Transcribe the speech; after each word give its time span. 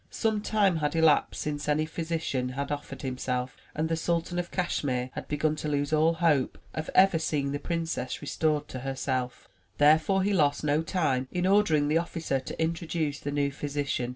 Some 0.09 0.41
time 0.41 0.77
had 0.77 0.95
elapsed 0.95 1.39
since 1.41 1.69
any 1.69 1.85
physician 1.85 2.49
had 2.49 2.71
offered 2.71 3.03
himself; 3.03 3.55
and 3.75 3.87
the 3.87 3.95
Sultan 3.95 4.39
of 4.39 4.49
Cashmere 4.49 5.11
had 5.13 5.27
begim 5.29 5.55
to 5.57 5.67
lose 5.69 5.93
all 5.93 6.15
hope 6.15 6.57
of 6.73 6.89
ever 6.95 7.19
seeing 7.19 7.51
the 7.51 7.59
princess 7.59 8.19
restored 8.19 8.67
to 8.69 8.79
52 8.79 8.79
THE 8.79 8.79
TREASURE 8.79 8.93
CHEST 8.93 9.05
herself. 9.05 9.49
Therefore 9.77 10.23
he 10.23 10.33
lost 10.33 10.63
no 10.63 10.81
time 10.81 11.27
in 11.31 11.45
ordering 11.45 11.87
the 11.87 11.99
officer 11.99 12.39
to 12.39 12.59
introduce 12.59 13.19
the 13.19 13.29
new 13.29 13.51
physician. 13.51 14.09